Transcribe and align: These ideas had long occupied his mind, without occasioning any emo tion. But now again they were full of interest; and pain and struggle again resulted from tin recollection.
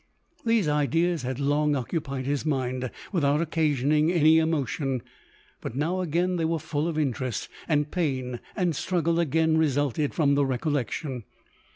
These 0.43 0.67
ideas 0.67 1.21
had 1.21 1.39
long 1.39 1.75
occupied 1.75 2.25
his 2.25 2.43
mind, 2.43 2.89
without 3.11 3.39
occasioning 3.39 4.11
any 4.11 4.39
emo 4.39 4.65
tion. 4.65 5.03
But 5.61 5.75
now 5.75 5.99
again 6.01 6.37
they 6.37 6.45
were 6.45 6.57
full 6.57 6.87
of 6.87 6.97
interest; 6.97 7.49
and 7.67 7.91
pain 7.91 8.39
and 8.55 8.75
struggle 8.75 9.19
again 9.19 9.59
resulted 9.59 10.15
from 10.15 10.33
tin 10.35 10.43
recollection. 10.43 11.25